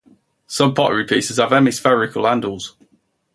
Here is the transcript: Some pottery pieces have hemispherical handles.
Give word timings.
Some 0.47 0.73
pottery 0.73 1.05
pieces 1.05 1.37
have 1.37 1.51
hemispherical 1.51 2.25
handles. 2.27 2.75